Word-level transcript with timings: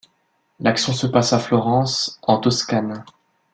L’action 0.61 0.93
se 0.93 1.05
passe 1.05 1.31
à 1.31 1.37
Florence, 1.37 2.17
en 2.23 2.39
Toscane. 2.39 3.05